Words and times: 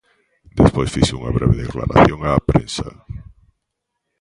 Despois, 0.59 0.91
fixo 0.95 1.17
unha 1.19 1.35
breve 1.37 1.59
declaración 1.63 2.19
á 2.29 2.31
prensa. 2.49 2.87